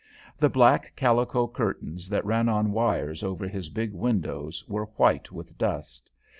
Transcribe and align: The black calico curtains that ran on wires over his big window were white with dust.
The 0.39 0.49
black 0.49 0.93
calico 0.95 1.47
curtains 1.47 2.09
that 2.09 2.25
ran 2.25 2.49
on 2.49 2.71
wires 2.71 3.21
over 3.21 3.47
his 3.47 3.69
big 3.69 3.93
window 3.93 4.49
were 4.67 4.85
white 4.97 5.31
with 5.31 5.59
dust. 5.59 6.09